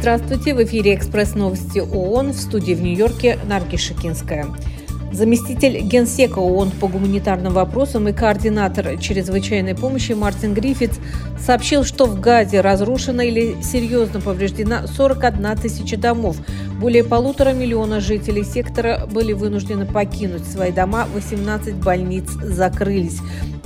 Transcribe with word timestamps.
Здравствуйте, 0.00 0.54
в 0.54 0.64
эфире 0.64 0.94
«Экспресс 0.94 1.34
новости 1.34 1.78
ООН» 1.78 2.30
в 2.30 2.36
студии 2.36 2.72
в 2.74 2.82
Нью-Йорке 2.82 3.38
Нарги 3.46 3.76
Шикинская. 3.76 4.46
Заместитель 5.12 5.80
генсека 5.80 6.38
ООН 6.38 6.70
по 6.80 6.88
гуманитарным 6.88 7.52
вопросам 7.52 8.08
и 8.08 8.12
координатор 8.12 8.96
чрезвычайной 8.96 9.74
помощи 9.74 10.12
Мартин 10.12 10.54
Гриффитс 10.54 10.98
сообщил, 11.38 11.84
что 11.84 12.06
в 12.06 12.20
Газе 12.20 12.60
разрушена 12.60 13.22
или 13.22 13.60
серьезно 13.62 14.20
повреждена 14.20 14.86
41 14.86 15.56
тысяча 15.58 15.96
домов. 15.96 16.36
Более 16.80 17.04
полутора 17.04 17.52
миллиона 17.52 18.00
жителей 18.00 18.44
сектора 18.44 19.06
были 19.10 19.32
вынуждены 19.32 19.84
покинуть 19.84 20.46
свои 20.46 20.72
дома, 20.72 21.06
18 21.12 21.74
больниц 21.74 22.30
закрылись. 22.30 23.18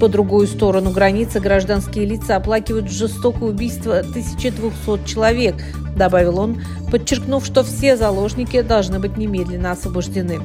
По 0.00 0.08
другую 0.08 0.46
сторону 0.46 0.92
границы 0.92 1.40
гражданские 1.40 2.06
лица 2.06 2.36
оплакивают 2.36 2.90
жестокое 2.90 3.50
убийство 3.50 3.98
1200 3.98 5.06
человек, 5.06 5.56
добавил 5.94 6.38
он, 6.38 6.62
подчеркнув, 6.90 7.44
что 7.44 7.62
все 7.62 7.98
заложники 7.98 8.62
должны 8.62 8.98
быть 8.98 9.18
немедленно 9.18 9.72
освобождены. 9.72 10.40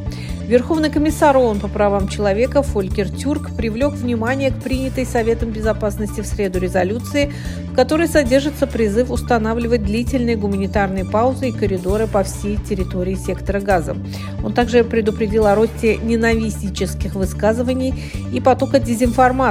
Верховный 0.47 0.91
комиссар 0.91 1.35
ООН 1.35 1.59
по 1.59 1.67
правам 1.67 2.07
человека 2.07 2.61
Фолькер 2.61 3.09
Тюрк 3.09 3.55
привлек 3.57 3.93
внимание 3.93 4.51
к 4.51 4.61
принятой 4.61 5.05
Советом 5.05 5.49
безопасности 5.49 6.21
в 6.21 6.27
среду 6.27 6.59
резолюции, 6.59 7.33
в 7.71 7.75
которой 7.75 8.07
содержится 8.07 8.67
призыв 8.67 9.09
устанавливать 9.09 9.83
длительные 9.83 10.35
гуманитарные 10.35 11.03
паузы 11.03 11.49
и 11.49 11.51
коридоры 11.51 12.05
по 12.05 12.21
всей 12.23 12.57
территории 12.57 13.15
сектора 13.15 13.59
газа. 13.59 13.97
Он 14.43 14.53
также 14.53 14.83
предупредил 14.83 15.47
о 15.47 15.55
росте 15.55 15.97
ненавистнических 15.97 17.15
высказываний 17.15 17.95
и 18.31 18.39
потока 18.39 18.79
дезинформации, 18.79 19.44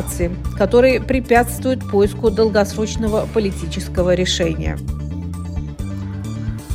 которые 0.56 1.00
препятствуют 1.00 1.88
поиску 1.88 2.30
долгосрочного 2.30 3.28
политического 3.32 4.14
решения. 4.14 4.76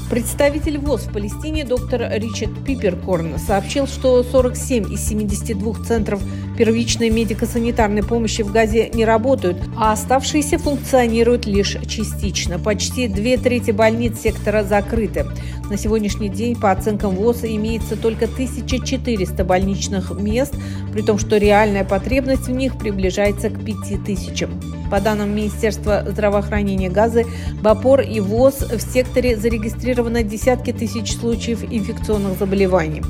Представитель 0.09 0.79
ВОЗ 0.79 1.03
в 1.03 1.13
Палестине 1.13 1.63
доктор 1.65 2.09
Ричард 2.11 2.65
Пиперкорн 2.65 3.37
сообщил, 3.37 3.85
что 3.85 4.23
47 4.23 4.91
из 4.91 5.07
72 5.07 5.85
центров 5.85 6.21
первичной 6.59 7.09
медико-санитарной 7.09 8.03
помощи 8.03 8.41
в 8.41 8.51
Газе 8.51 8.89
не 8.93 9.05
работают, 9.05 9.57
а 9.77 9.93
оставшиеся 9.93 10.57
функционируют 10.57 11.45
лишь 11.45 11.77
частично. 11.87 12.59
Почти 12.59 13.07
две 13.07 13.37
трети 13.37 13.71
больниц 13.71 14.19
сектора 14.19 14.63
закрыты. 14.63 15.25
На 15.69 15.77
сегодняшний 15.77 16.27
день, 16.27 16.57
по 16.57 16.71
оценкам 16.71 17.15
ВОЗ, 17.15 17.45
имеется 17.45 17.95
только 17.95 18.25
1400 18.25 19.41
больничных 19.45 20.11
мест, 20.19 20.53
при 20.91 21.01
том, 21.01 21.17
что 21.17 21.37
реальная 21.37 21.85
потребность 21.85 22.47
в 22.47 22.51
них 22.51 22.77
приближается 22.77 23.49
к 23.49 23.63
5000. 23.63 24.47
По 24.91 24.99
данным 24.99 25.33
Министерства 25.33 26.03
здравоохранения 26.09 26.89
Газы, 26.89 27.25
БАПОР 27.61 28.01
и 28.01 28.19
ВОЗ 28.19 28.65
в 28.73 28.81
секторе 28.81 29.37
зарегистрировано 29.37 30.23
десятки 30.23 30.73
тысяч 30.73 31.15
случаев 31.15 31.63
инфекционных 31.63 32.37
заболеваний. 32.37 33.03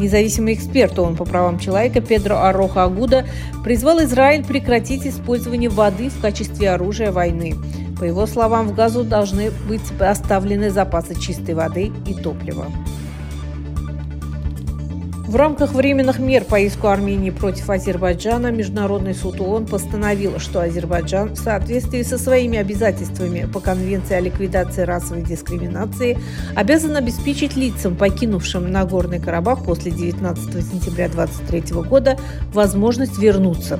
Независимый 0.00 0.54
эксперт 0.54 0.98
ООН 0.98 1.16
по 1.16 1.26
правам 1.26 1.58
человека 1.58 2.00
Педро 2.00 2.38
Ароха 2.38 2.84
Агуда 2.84 3.26
призвал 3.62 4.02
Израиль 4.02 4.42
прекратить 4.42 5.06
использование 5.06 5.68
воды 5.68 6.08
в 6.08 6.18
качестве 6.22 6.70
оружия 6.70 7.12
войны. 7.12 7.54
По 7.98 8.04
его 8.04 8.24
словам, 8.24 8.68
в 8.68 8.74
газу 8.74 9.04
должны 9.04 9.50
быть 9.68 9.82
оставлены 10.00 10.70
запасы 10.70 11.20
чистой 11.20 11.54
воды 11.54 11.92
и 12.06 12.14
топлива. 12.14 12.64
В 15.30 15.36
рамках 15.36 15.74
временных 15.74 16.18
мер 16.18 16.42
по 16.42 16.58
иску 16.58 16.88
Армении 16.88 17.30
против 17.30 17.70
Азербайджана 17.70 18.50
Международный 18.50 19.14
суд 19.14 19.40
ООН 19.40 19.66
постановил, 19.66 20.40
что 20.40 20.60
Азербайджан 20.60 21.34
в 21.34 21.38
соответствии 21.38 22.02
со 22.02 22.18
своими 22.18 22.58
обязательствами 22.58 23.46
по 23.46 23.60
Конвенции 23.60 24.14
о 24.14 24.20
ликвидации 24.20 24.82
расовой 24.82 25.22
дискриминации 25.22 26.18
обязан 26.56 26.96
обеспечить 26.96 27.54
лицам, 27.54 27.94
покинувшим 27.94 28.72
Нагорный 28.72 29.20
Карабах 29.20 29.64
после 29.64 29.92
19 29.92 30.52
сентября 30.66 31.08
2023 31.08 31.80
года, 31.82 32.18
возможность 32.52 33.16
вернуться. 33.16 33.78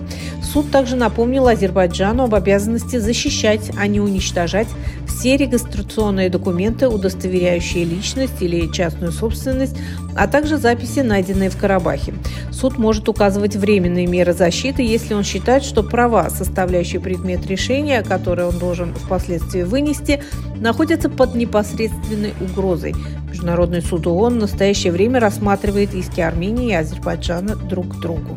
Суд 0.53 0.71
также 0.71 0.95
напомнил 0.95 1.49
Азербайджану 1.49 2.23
об 2.25 2.35
обязанности 2.37 2.99
защищать, 2.99 3.73
а 3.77 3.89
не 3.89 3.99
уничтожать 3.99 4.69
все 5.09 5.37
регистрационные 5.37 6.31
документы, 6.31 6.89
удостоверяющие 6.89 7.85
личность 7.85 8.41
или 8.41 8.71
частную 8.73 9.11
собственность, 9.11 9.77
а 10.17 10.27
также 10.27 10.57
записи, 10.57 11.01
найденные 11.01 11.40
в 11.49 11.57
Карабахе. 11.57 12.15
Суд 12.51 12.79
может 12.79 13.09
указывать 13.09 13.57
временные 13.57 14.07
меры 14.07 14.33
защиты, 14.33 14.83
если 14.83 15.15
он 15.15 15.25
считает, 15.25 15.63
что 15.63 15.83
права, 15.83 16.29
составляющие 16.29 17.01
предмет 17.01 17.47
решения, 17.47 18.03
которые 18.03 18.49
он 18.49 18.59
должен 18.59 18.95
впоследствии 18.95 19.63
вынести, 19.63 20.23
находятся 20.57 21.09
под 21.09 21.35
непосредственной 21.35 22.35
угрозой. 22.41 22.95
Международный 23.31 23.81
суд 23.81 24.07
ООН 24.07 24.35
в 24.35 24.41
настоящее 24.43 24.93
время 24.93 25.21
рассматривает 25.21 25.95
иски 25.95 26.21
Армении 26.21 26.71
и 26.71 26.75
Азербайджана 26.75 27.57
друг 27.57 27.97
к 27.97 28.01
другу. 28.01 28.37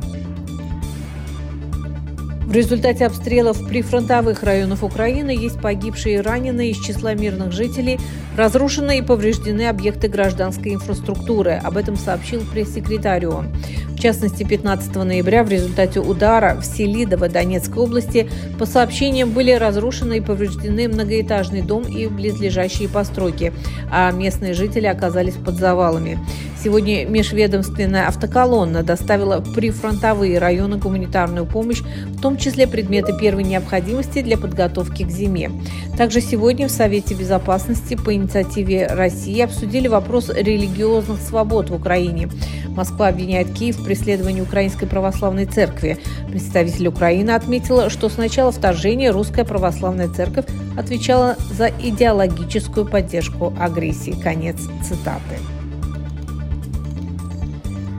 В 2.54 2.56
результате 2.56 3.08
обстрелов 3.08 3.68
прифронтовых 3.68 4.44
районов 4.44 4.84
Украины 4.84 5.32
есть 5.32 5.60
погибшие 5.60 6.18
и 6.18 6.22
раненые 6.22 6.70
из 6.70 6.78
числа 6.78 7.16
мирных 7.16 7.52
жителей, 7.52 8.00
разрушены 8.38 9.00
и 9.00 9.02
повреждены 9.02 9.68
объекты 9.68 10.08
гражданской 10.08 10.76
инфраструктуры. 10.76 11.54
Об 11.64 11.78
этом 11.78 11.96
сообщил 11.96 12.42
пресс-секретарь 12.42 13.26
ООН. 13.26 13.48
В 13.96 14.00
частности, 14.00 14.44
15 14.44 14.96
ноября 14.98 15.44
в 15.44 15.50
результате 15.50 16.00
удара 16.00 16.56
в 16.62 16.64
Селидово 16.64 17.28
Донецкой 17.28 17.82
области 17.82 18.30
по 18.60 18.68
сообщениям 18.68 19.32
были 19.32 19.54
разрушены 19.54 20.18
и 20.18 20.22
повреждены 20.22 20.88
многоэтажный 20.90 21.64
дом 21.64 21.82
и 21.86 22.06
близлежащие 22.06 22.88
постройки, 22.88 23.52
а 23.90 24.12
местные 24.12 24.54
жители 24.54 24.86
оказались 24.86 25.38
под 25.44 25.56
завалами. 25.56 26.20
Сегодня 26.64 27.06
межведомственная 27.06 28.08
автоколонна 28.08 28.84
доставила 28.84 29.42
прифронтовые 29.42 30.40
районы 30.40 30.78
гуманитарную 30.78 31.46
помощь, 31.46 31.82
в 31.82 32.22
том 32.22 32.38
числе 32.38 32.68
предметы 32.68 33.12
первой 33.20 33.44
необходимости 33.44 34.22
для 34.22 34.38
подготовки 34.38 35.04
к 35.04 35.10
зиме. 35.10 35.52
Также 35.98 36.22
сегодня 36.22 36.70
в 36.70 36.72
Совете 36.72 37.16
Безопасности 37.16 37.96
по 37.96 38.14
инициативе 38.14 38.88
России 38.88 39.42
обсудили 39.42 39.90
вопрос 39.90 40.30
религиозных 40.30 41.20
свобод 41.20 41.70
в 41.70 41.76
Украине. 41.76 42.30
Москва 42.70 43.10
обвиняет 43.10 43.52
Киев 43.52 43.80
в 43.80 43.84
преследовании 43.84 44.40
Украинской 44.40 44.86
Православной 44.86 45.46
Церкви. 45.46 45.98
Представитель 46.30 46.88
Украины 46.88 47.32
отметила, 47.32 47.90
что 47.90 48.08
с 48.08 48.16
начала 48.16 48.54
вторжения 48.54 49.12
Русская 49.12 49.44
Православная 49.44 50.08
Церковь 50.08 50.46
отвечала 50.78 51.36
за 51.52 51.68
идеологическую 51.68 52.86
поддержку 52.86 53.54
агрессии. 53.60 54.16
Конец 54.24 54.62
цитаты. 54.82 55.40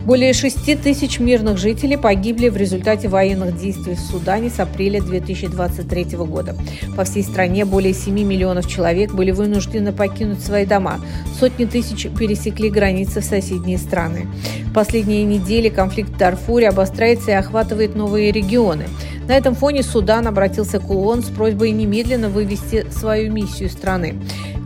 Более 0.04 0.34
6 0.34 0.82
тысяч 0.82 1.19
мирных 1.19 1.56
жителей 1.56 1.97
погибли 1.97 2.50
в 2.50 2.59
результате 2.59 3.09
военных 3.09 3.56
действий 3.56 3.94
в 3.94 4.00
Судане 4.00 4.50
с 4.50 4.60
апреля 4.60 5.00
2023 5.00 6.04
года. 6.19 6.54
По 6.94 7.04
всей 7.04 7.22
стране 7.22 7.65
более 7.65 7.94
7 7.94 8.12
миллионов 8.15 8.69
человек 8.69 9.15
были 9.15 9.31
вынуждены 9.31 9.92
покинуть 9.92 10.44
свои 10.44 10.66
дома. 10.66 11.00
Сотни 11.41 11.65
тысяч 11.65 12.06
пересекли 12.19 12.69
границы 12.69 13.22
в 13.22 13.25
соседние 13.25 13.78
страны. 13.78 14.26
В 14.66 14.75
последние 14.75 15.25
недели 15.25 15.70
конфликт 15.70 16.10
в 16.10 16.19
Дарфуре 16.19 16.69
обостряется 16.69 17.31
и 17.31 17.34
охватывает 17.34 17.97
новые 17.97 18.31
регионы. 18.31 18.84
На 19.26 19.32
этом 19.34 19.54
фоне 19.54 19.82
Судан 19.82 20.26
обратился 20.26 20.81
к 20.81 20.91
ООН 20.91 21.22
с 21.22 21.31
просьбой 21.31 21.71
немедленно 21.71 22.28
вывести 22.28 22.84
свою 22.91 23.32
миссию 23.32 23.71
страны. 23.71 24.16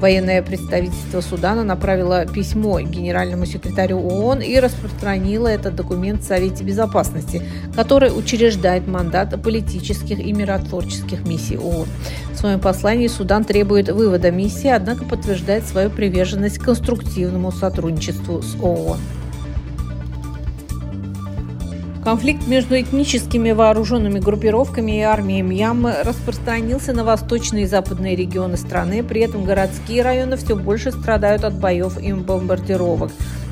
Военное 0.01 0.43
представительство 0.43 1.21
Судана 1.21 1.65
направило 1.65 2.25
письмо 2.25 2.81
генеральному 2.81 3.47
секретарю 3.47 3.99
ООН 3.99 4.43
и 4.43 4.59
распространило 4.61 5.49
этот 5.49 5.75
документ 5.75 6.23
в 6.23 6.27
Совете 6.27 6.63
Безопасности, 6.63 7.43
который 7.75 8.17
учреждает 8.17 8.87
мандат 8.87 9.41
политических 9.43 10.21
и 10.21 10.33
миротворческих 10.33 11.27
миссий 11.27 11.59
ООН. 11.59 11.89
В 12.33 12.37
своем 12.37 12.61
послании 12.61 13.09
Судан 13.09 13.45
требует 13.45 13.89
вывода 13.89 14.31
миссии, 14.31 14.69
однако 14.69 15.05
подтверждает 15.05 15.67
свою 15.67 15.91
приверженность 15.91 16.59
конструктивному 16.59 17.51
сотрудничеству 17.51 18.41
с 18.41 18.55
ООН. 18.63 18.99
Конфликт 22.09 22.47
между 22.47 22.81
этническими 22.81 23.51
вооруженными 23.51 24.19
группировками 24.19 24.99
и 24.99 25.03
армией 25.03 25.43
Мьянмы 25.43 25.95
распространился 26.03 26.95
на 26.95 27.05
восточные 27.05 27.65
и 27.65 27.67
западные 27.67 28.17
регионы 28.17 28.57
страны, 28.57 29.03
при 29.03 29.21
этом 29.21 29.45
городские 29.45 30.01
районы 30.01 30.39
все 30.39 30.57
больше 30.57 30.91
страдают 30.91 31.45
от 31.45 31.53
боев 31.61 31.99
и 31.99 32.15
бомбардировок. 32.15 33.11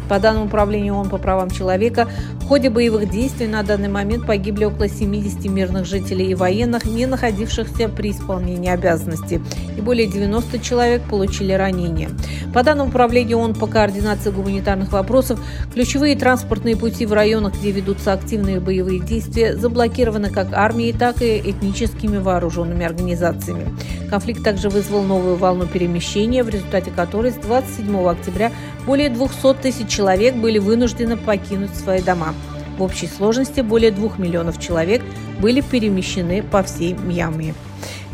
По 0.09 0.19
данным 0.21 0.45
Управления 0.45 0.93
ООН 0.93 1.09
по 1.09 1.19
правам 1.19 1.51
человека, 1.51 2.09
в 2.41 2.47
ходе 2.47 2.71
боевых 2.71 3.11
действий 3.11 3.49
на 3.49 3.63
данный 3.63 3.89
момент 3.89 4.27
погибли 4.27 4.65
около 4.65 4.89
70 4.89 5.47
мирных 5.47 5.85
жителей 5.85 6.31
и 6.31 6.35
военных, 6.35 6.85
не 6.85 7.07
находившихся 7.07 7.89
при 7.89 8.13
исполнении 8.13 8.71
обязанностей, 8.71 9.41
и 9.77 9.81
более 9.81 10.07
90 10.07 10.61
человек 10.61 11.03
получили 11.03 11.53
ранения. 11.53 12.11
По 12.55 12.63
данным 12.63 12.89
Управления 12.89 13.37
ООН 13.37 13.55
по 13.55 13.67
координации 13.67 14.31
гуманитарных 14.31 14.93
вопросов, 14.93 15.41
ключевые 15.75 16.17
транспортные 16.17 16.77
пути 16.77 17.05
в 17.05 17.13
районах, 17.13 17.55
где 17.59 17.73
ведутся 17.73 18.13
активные 18.13 18.61
боевые 18.61 19.01
действия, 19.01 19.57
заблокированы 19.57 20.31
как 20.31 20.53
армией, 20.53 20.93
так 20.93 21.23
и 21.23 21.39
этническими 21.39 22.19
вооруженными 22.19 22.87
организациями. 22.87 23.75
Конфликт 24.09 24.45
также 24.45 24.69
вызвал 24.69 25.03
новую 25.03 25.37
волну 25.37 25.67
перемещения, 25.67 26.45
в 26.45 26.49
результате 26.49 26.91
которой 26.93 27.33
с 27.33 27.37
27 27.37 28.09
октября 28.09 28.53
более 28.87 29.11
200 29.11 29.55
тысяч 29.55 29.96
человек 29.97 30.35
были 30.35 30.59
вынуждены 30.59 31.17
покинуть 31.17 31.75
свои 31.75 32.03
дома. 32.03 32.35
В 32.77 32.83
общей 32.83 33.07
сложности 33.07 33.61
более 33.61 33.91
двух 33.91 34.19
миллионов 34.19 34.61
человек 34.61 35.03
были 35.41 35.63
перемещены 35.63 36.43
по 36.43 36.63
всей 36.63 36.93
Мьянме. 36.93 37.55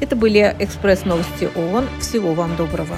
Это 0.00 0.14
были 0.14 0.54
экспресс-новости 0.60 1.50
ООН. 1.56 1.88
Всего 2.00 2.34
вам 2.34 2.54
доброго. 2.56 2.96